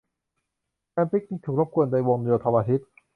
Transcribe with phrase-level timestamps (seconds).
[0.95, 2.89] การปิคนิคถูกรบกวนด้วยวงโยธวาทิตย์